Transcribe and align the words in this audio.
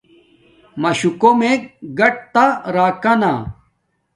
ماشُو 0.81 1.09
کومک 1.21 1.61
گاٹتا 1.97 2.45
راکانا 2.75 3.33